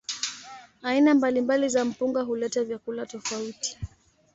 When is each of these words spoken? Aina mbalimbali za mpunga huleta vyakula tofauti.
Aina 0.81 1.13
mbalimbali 1.13 1.69
za 1.69 1.85
mpunga 1.85 2.21
huleta 2.21 2.63
vyakula 2.63 3.05
tofauti. 3.05 3.77